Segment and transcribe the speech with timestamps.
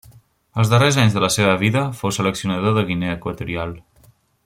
[0.61, 3.79] Els darrers anys de la seva vida fou seleccionador de Guinea Equatorial.